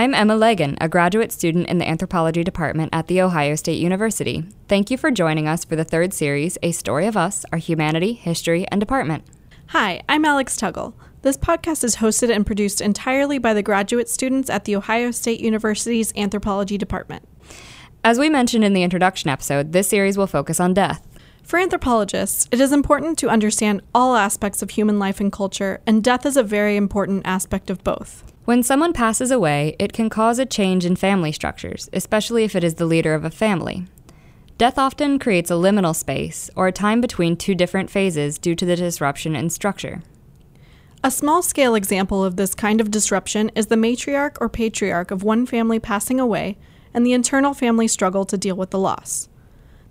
[0.00, 4.46] I'm Emma Legan, a graduate student in the anthropology department at The Ohio State University.
[4.66, 8.14] Thank you for joining us for the third series, A Story of Us, Our Humanity,
[8.14, 9.24] History, and Department.
[9.66, 10.94] Hi, I'm Alex Tuggle.
[11.20, 15.40] This podcast is hosted and produced entirely by the graduate students at The Ohio State
[15.40, 17.28] University's anthropology department.
[18.02, 21.06] As we mentioned in the introduction episode, this series will focus on death.
[21.42, 26.02] For anthropologists, it is important to understand all aspects of human life and culture, and
[26.02, 28.29] death is a very important aspect of both.
[28.44, 32.64] When someone passes away, it can cause a change in family structures, especially if it
[32.64, 33.86] is the leader of a family.
[34.56, 38.64] Death often creates a liminal space, or a time between two different phases due to
[38.64, 40.02] the disruption in structure.
[41.02, 45.22] A small scale example of this kind of disruption is the matriarch or patriarch of
[45.22, 46.58] one family passing away
[46.92, 49.28] and the internal family struggle to deal with the loss.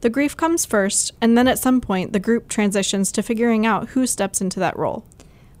[0.00, 3.90] The grief comes first, and then at some point, the group transitions to figuring out
[3.90, 5.04] who steps into that role.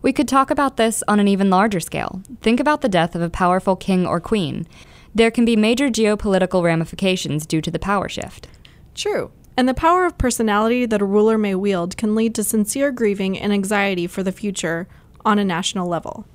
[0.00, 2.22] We could talk about this on an even larger scale.
[2.40, 4.66] Think about the death of a powerful king or queen.
[5.14, 8.46] There can be major geopolitical ramifications due to the power shift.
[8.94, 9.32] True.
[9.56, 13.36] And the power of personality that a ruler may wield can lead to sincere grieving
[13.36, 14.86] and anxiety for the future
[15.24, 16.26] on a national level.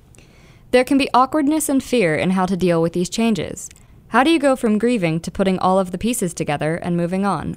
[0.71, 3.69] There can be awkwardness and fear in how to deal with these changes.
[4.09, 7.25] How do you go from grieving to putting all of the pieces together and moving
[7.25, 7.55] on?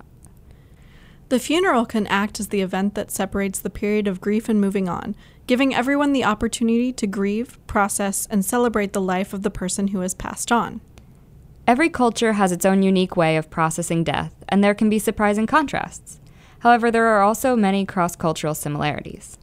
[1.29, 4.89] The funeral can act as the event that separates the period of grief and moving
[4.89, 5.17] on,
[5.47, 10.01] giving everyone the opportunity to grieve, process, and celebrate the life of the person who
[10.01, 10.81] has passed on.
[11.67, 15.47] Every culture has its own unique way of processing death, and there can be surprising
[15.47, 16.21] contrasts.
[16.61, 19.39] However, there are also many cross cultural similarities.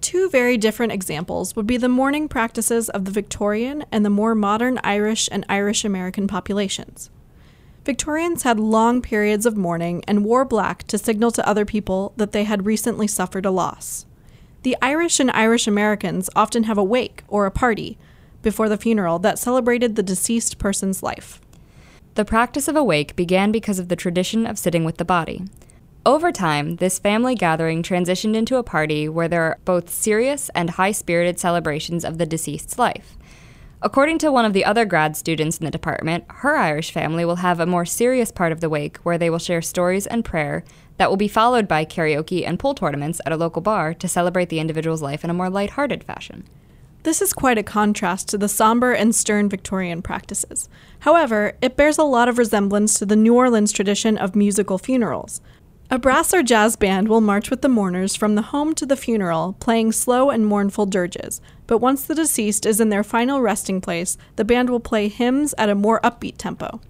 [0.00, 4.34] Two very different examples would be the mourning practices of the Victorian and the more
[4.34, 7.10] modern Irish and Irish American populations.
[7.84, 12.32] Victorians had long periods of mourning and wore black to signal to other people that
[12.32, 14.04] they had recently suffered a loss.
[14.64, 17.98] The Irish and Irish Americans often have a wake or a party
[18.40, 21.38] before the funeral that celebrated the deceased person's life.
[22.14, 25.44] The practice of a wake began because of the tradition of sitting with the body.
[26.06, 30.70] Over time, this family gathering transitioned into a party where there are both serious and
[30.70, 33.18] high spirited celebrations of the deceased's life.
[33.82, 37.36] According to one of the other grad students in the department, her Irish family will
[37.36, 40.64] have a more serious part of the wake where they will share stories and prayer
[40.96, 44.48] that will be followed by karaoke and pool tournaments at a local bar to celebrate
[44.48, 46.44] the individual's life in a more lighthearted fashion.
[47.02, 50.68] This is quite a contrast to the somber and stern Victorian practices.
[51.00, 55.40] However, it bears a lot of resemblance to the New Orleans tradition of musical funerals,
[55.90, 58.96] a brass or jazz band will march with the mourners from the home to the
[58.96, 61.42] funeral, playing slow and mournful dirges.
[61.66, 65.54] But once the deceased is in their final resting place, the band will play hymns
[65.58, 66.80] at a more upbeat tempo.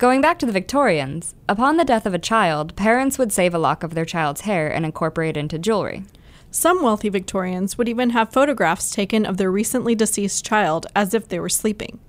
[0.00, 3.58] Going back to the Victorians, upon the death of a child, parents would save a
[3.58, 6.04] lock of their child's hair and incorporate it into jewelry.
[6.50, 11.28] Some wealthy Victorians would even have photographs taken of their recently deceased child as if
[11.28, 12.00] they were sleeping.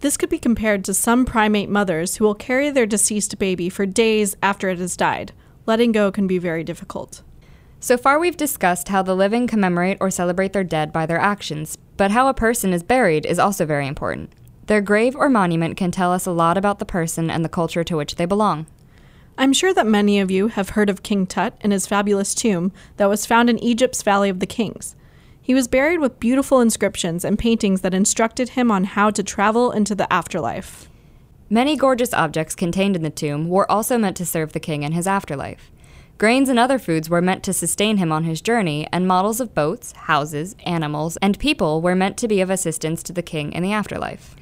[0.00, 3.86] This could be compared to some primate mothers who will carry their deceased baby for
[3.86, 5.32] days after it has died,
[5.64, 7.22] letting go can be very difficult.
[7.80, 11.78] So far, we've discussed how the living commemorate or celebrate their dead by their actions,
[11.96, 14.34] but how a person is buried is also very important.
[14.66, 17.84] Their grave or monument can tell us a lot about the person and the culture
[17.84, 18.66] to which they belong.
[19.38, 22.72] I'm sure that many of you have heard of King Tut and his fabulous tomb
[22.96, 24.96] that was found in Egypt's Valley of the Kings.
[25.40, 29.70] He was buried with beautiful inscriptions and paintings that instructed him on how to travel
[29.70, 30.88] into the afterlife.
[31.48, 34.90] Many gorgeous objects contained in the tomb were also meant to serve the king in
[34.90, 35.70] his afterlife.
[36.18, 39.54] Grains and other foods were meant to sustain him on his journey, and models of
[39.54, 43.62] boats, houses, animals, and people were meant to be of assistance to the king in
[43.62, 44.34] the afterlife.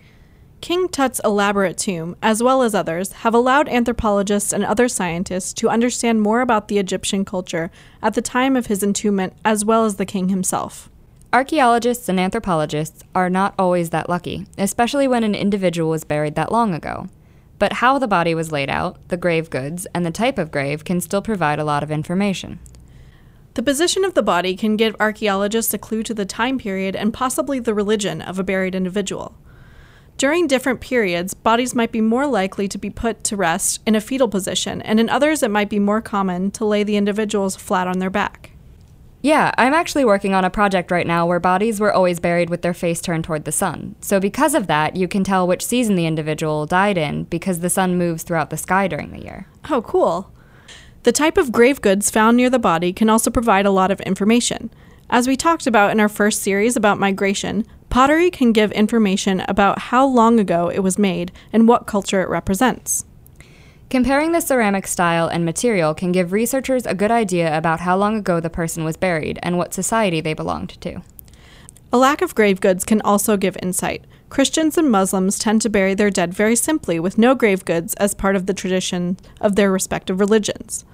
[0.65, 5.69] King Tut's elaborate tomb, as well as others, have allowed anthropologists and other scientists to
[5.69, 7.71] understand more about the Egyptian culture
[8.01, 10.89] at the time of his entombment, as well as the king himself.
[11.35, 16.51] Archaeologists and anthropologists are not always that lucky, especially when an individual was buried that
[16.51, 17.11] long ago.
[17.59, 20.83] But how the body was laid out, the grave goods, and the type of grave
[20.83, 22.59] can still provide a lot of information.
[23.53, 27.13] The position of the body can give archaeologists a clue to the time period and
[27.13, 29.37] possibly the religion of a buried individual.
[30.25, 34.01] During different periods, bodies might be more likely to be put to rest in a
[34.01, 37.87] fetal position, and in others, it might be more common to lay the individuals flat
[37.87, 38.53] on their back.
[39.21, 42.63] Yeah, I'm actually working on a project right now where bodies were always buried with
[42.63, 43.97] their face turned toward the sun.
[44.01, 47.69] So, because of that, you can tell which season the individual died in because the
[47.69, 49.47] sun moves throughout the sky during the year.
[49.69, 50.33] Oh, cool.
[51.03, 54.01] The type of grave goods found near the body can also provide a lot of
[54.01, 54.71] information.
[55.11, 59.79] As we talked about in our first series about migration, pottery can give information about
[59.79, 63.05] how long ago it was made and what culture it represents.
[63.89, 68.17] Comparing the ceramic style and material can give researchers a good idea about how long
[68.17, 71.03] ago the person was buried and what society they belonged to.
[71.93, 74.05] A lack of grave goods can also give insight.
[74.29, 78.13] Christians and Muslims tend to bury their dead very simply with no grave goods as
[78.13, 80.85] part of the tradition of their respective religions.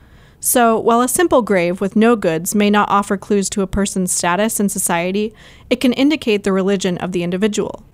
[0.43, 4.11] So, while a simple grave with no goods may not offer clues to a person's
[4.11, 5.35] status in society,
[5.69, 7.85] it can indicate the religion of the individual.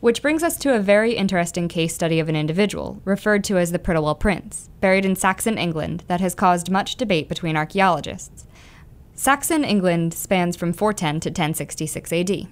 [0.00, 3.70] Which brings us to a very interesting case study of an individual, referred to as
[3.70, 8.46] the Prittlewell Prince, buried in Saxon England, that has caused much debate between archaeologists.
[9.14, 12.48] Saxon England spans from 410 to 1066 AD.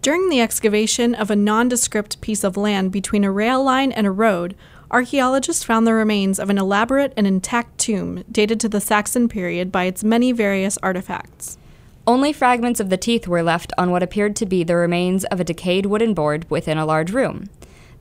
[0.00, 4.10] During the excavation of a nondescript piece of land between a rail line and a
[4.10, 4.56] road,
[4.90, 9.72] archaeologists found the remains of an elaborate and intact tomb dated to the Saxon period
[9.72, 11.58] by its many various artifacts.
[12.06, 15.40] Only fragments of the teeth were left on what appeared to be the remains of
[15.40, 17.48] a decayed wooden board within a large room.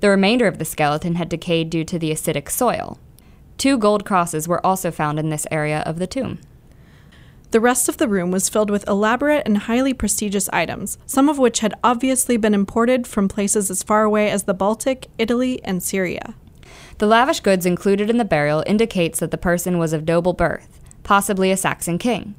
[0.02, 3.00] The remainder of the skeleton had decayed due to the acidic soil.
[3.58, 6.40] Two gold crosses were also found in this area of the tomb.
[7.52, 11.38] The rest of the room was filled with elaborate and highly prestigious items, some of
[11.38, 15.82] which had obviously been imported from places as far away as the Baltic, Italy, and
[15.82, 16.34] Syria.
[17.00, 20.80] The lavish goods included in the burial indicates that the person was of noble birth,
[21.04, 22.36] possibly a Saxon king.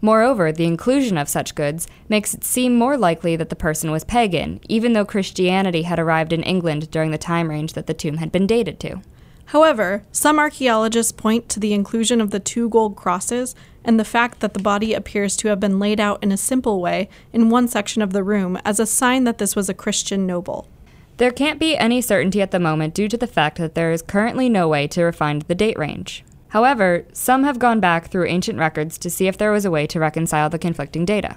[0.00, 4.04] Moreover, the inclusion of such goods makes it seem more likely that the person was
[4.04, 8.18] pagan, even though Christianity had arrived in England during the time range that the tomb
[8.18, 9.00] had been dated to.
[9.46, 13.54] However, some archaeologists point to the inclusion of the two gold crosses
[13.84, 16.80] and the fact that the body appears to have been laid out in a simple
[16.80, 20.26] way in one section of the room as a sign that this was a Christian
[20.26, 20.68] noble.
[21.16, 24.02] There can't be any certainty at the moment due to the fact that there is
[24.02, 26.24] currently no way to refine the date range.
[26.48, 29.86] However, some have gone back through ancient records to see if there was a way
[29.88, 31.36] to reconcile the conflicting data.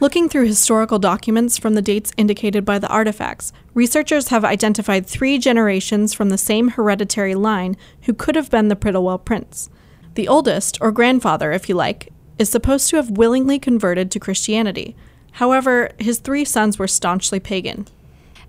[0.00, 5.38] Looking through historical documents from the dates indicated by the artifacts, researchers have identified three
[5.38, 9.70] generations from the same hereditary line who could have been the Prittlewell prince.
[10.14, 14.94] The oldest, or grandfather if you like, is supposed to have willingly converted to Christianity.
[15.32, 17.86] However, his three sons were staunchly pagan.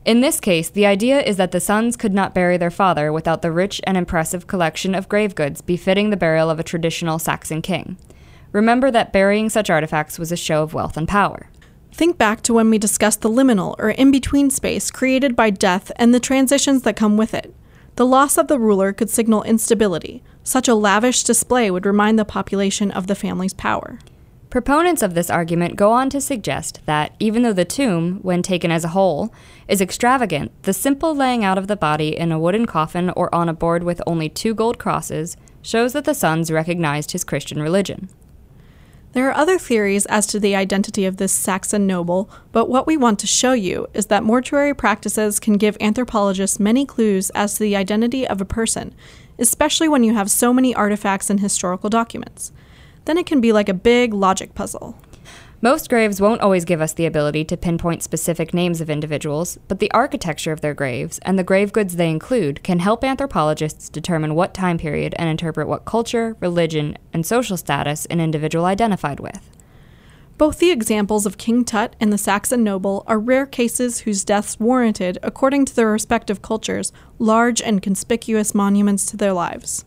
[0.06, 3.42] In this case, the idea is that the sons could not bury their father without
[3.42, 7.62] the rich and impressive collection of grave goods befitting the burial of a traditional Saxon
[7.62, 7.98] king.
[8.52, 11.50] Remember that burying such artifacts was a show of wealth and power.
[11.92, 15.92] Think back to when we discussed the liminal or in between space created by death
[15.98, 17.54] and the transitions that come with it.
[17.98, 20.24] The loss of the ruler could signal instability.
[20.44, 24.00] Such a lavish display would remind the population of the family's power.
[24.50, 28.72] Proponents of this argument go on to suggest that, even though the tomb, when taken
[28.72, 29.32] as a whole,
[29.68, 33.48] is extravagant, the simple laying out of the body in a wooden coffin or on
[33.48, 38.10] a board with only two gold crosses shows that the sons recognized his Christian religion.
[39.14, 42.98] There are other theories as to the identity of this Saxon noble, but what we
[42.98, 47.60] want to show you is that mortuary practices can give anthropologists many clues as to
[47.60, 48.96] the identity of a person,
[49.38, 52.52] especially when you have so many artifacts and historical documents.
[53.10, 54.96] Then it can be like a big logic puzzle.
[55.64, 59.80] Most graves won't always give us the ability to pinpoint specific names of individuals, but
[59.80, 64.36] the architecture of their graves and the grave goods they include can help anthropologists determine
[64.36, 69.50] what time period and interpret what culture, religion, and social status an individual identified with.
[70.38, 74.60] Both the examples of King Tut and the Saxon noble are rare cases whose deaths
[74.60, 79.84] warranted, according to their respective cultures, large and conspicuous monuments to their lives.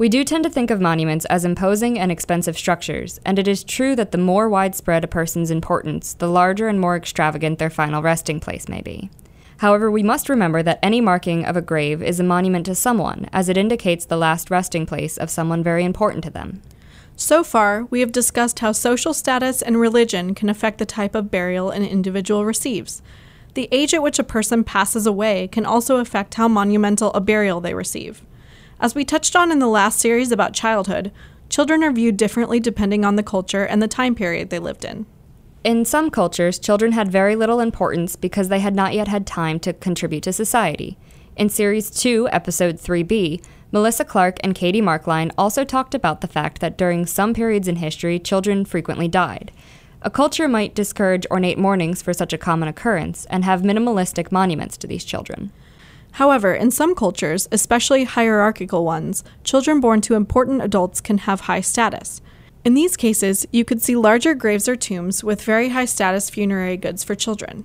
[0.00, 3.62] We do tend to think of monuments as imposing and expensive structures, and it is
[3.62, 8.00] true that the more widespread a person's importance, the larger and more extravagant their final
[8.00, 9.10] resting place may be.
[9.58, 13.28] However, we must remember that any marking of a grave is a monument to someone,
[13.30, 16.62] as it indicates the last resting place of someone very important to them.
[17.14, 21.30] So far, we have discussed how social status and religion can affect the type of
[21.30, 23.02] burial an individual receives.
[23.52, 27.60] The age at which a person passes away can also affect how monumental a burial
[27.60, 28.22] they receive.
[28.80, 31.12] As we touched on in the last series about childhood,
[31.50, 35.04] children are viewed differently depending on the culture and the time period they lived in.
[35.62, 39.60] In some cultures, children had very little importance because they had not yet had time
[39.60, 40.96] to contribute to society.
[41.36, 46.62] In Series 2, Episode 3b, Melissa Clark and Katie Markline also talked about the fact
[46.62, 49.52] that during some periods in history, children frequently died.
[50.00, 54.78] A culture might discourage ornate mournings for such a common occurrence and have minimalistic monuments
[54.78, 55.52] to these children.
[56.12, 61.60] However, in some cultures, especially hierarchical ones, children born to important adults can have high
[61.60, 62.20] status.
[62.64, 66.76] In these cases, you could see larger graves or tombs with very high status funerary
[66.76, 67.64] goods for children.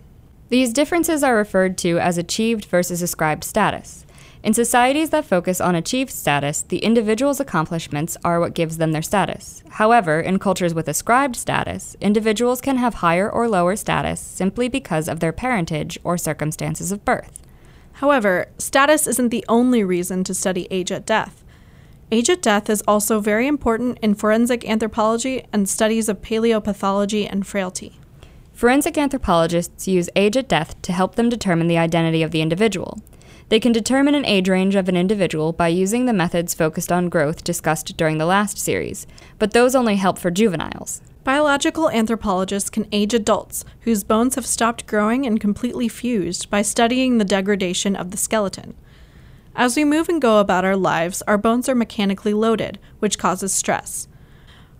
[0.49, 4.05] These differences are referred to as achieved versus ascribed status.
[4.43, 9.01] In societies that focus on achieved status, the individual's accomplishments are what gives them their
[9.01, 9.63] status.
[9.71, 15.07] However, in cultures with ascribed status, individuals can have higher or lower status simply because
[15.07, 17.41] of their parentage or circumstances of birth.
[17.95, 21.43] However, status isn't the only reason to study age at death.
[22.11, 27.47] Age at death is also very important in forensic anthropology and studies of paleopathology and
[27.47, 27.99] frailty.
[28.53, 33.01] Forensic anthropologists use age at death to help them determine the identity of the individual.
[33.47, 37.09] They can determine an age range of an individual by using the methods focused on
[37.09, 39.07] growth discussed during the last series,
[39.39, 41.01] but those only help for juveniles.
[41.25, 47.17] Biological anthropologists can age adults whose bones have stopped growing and completely fused by studying
[47.17, 48.75] the degradation of the skeleton.
[49.55, 53.51] As we move and go about our lives, our bones are mechanically loaded, which causes
[53.51, 54.07] stress.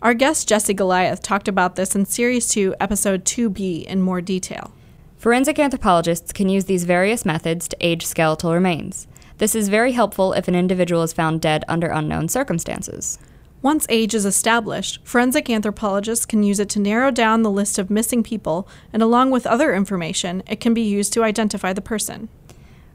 [0.04, 4.72] Our guest Jesse Goliath talked about this in Series 2, Episode 2b in more detail.
[5.18, 9.08] Forensic anthropologists can use these various methods to age skeletal remains.
[9.40, 13.18] This is very helpful if an individual is found dead under unknown circumstances.
[13.66, 17.90] Once age is established, forensic anthropologists can use it to narrow down the list of
[17.90, 22.30] missing people, and along with other information, it can be used to identify the person.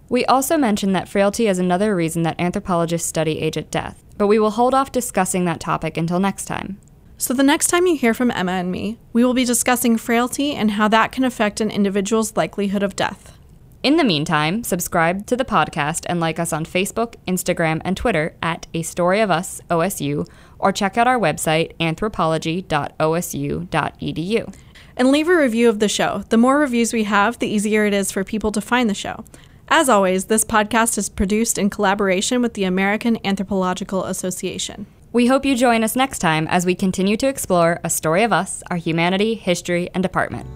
[0.09, 4.29] We also mentioned that frailty is another reason that anthropologists study age at death, but
[4.29, 6.79] we will hold off discussing that topic until next time.
[7.19, 10.55] So, the next time you hear from Emma and me, we will be discussing frailty
[10.55, 13.37] and how that can affect an individual's likelihood of death.
[13.83, 18.37] In the meantime, subscribe to the podcast and like us on Facebook, Instagram, and Twitter
[18.43, 20.29] at A Story of Us OSU,
[20.61, 24.55] or check out our website, anthropology.osu.edu.
[24.97, 26.25] And leave a review of the show.
[26.29, 29.25] The more reviews we have, the easier it is for people to find the show.
[29.69, 34.87] As always, this podcast is produced in collaboration with the American Anthropological Association.
[35.13, 38.33] We hope you join us next time as we continue to explore a story of
[38.33, 40.47] us, our humanity, history, and department.